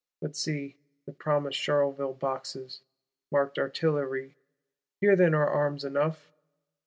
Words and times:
But 0.19 0.35
see, 0.35 0.77
the 1.05 1.11
promised 1.13 1.61
Charleville 1.61 2.15
Boxes, 2.15 2.81
marked 3.31 3.59
Artillerie! 3.59 4.35
Here, 4.99 5.15
then, 5.15 5.35
are 5.35 5.47
arms 5.47 5.85
enough? 5.85 6.31